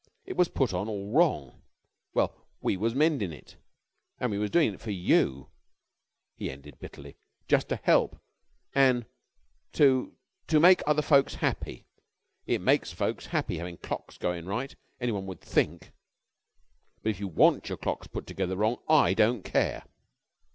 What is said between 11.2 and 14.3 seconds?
happy. It makes folks happy havin' clocks